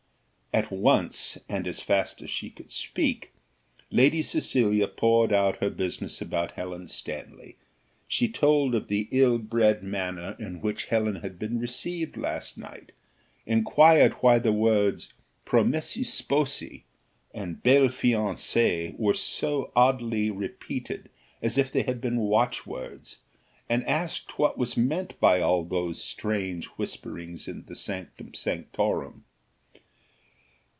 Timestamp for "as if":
21.41-21.71